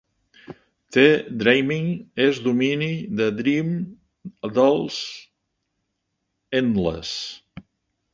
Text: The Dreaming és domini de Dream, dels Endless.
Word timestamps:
The 0.95 1.03
Dreaming 1.41 1.89
és 2.25 2.39
domini 2.45 2.87
de 3.19 3.27
Dream, 3.41 3.69
dels 4.55 4.97
Endless. 6.61 7.13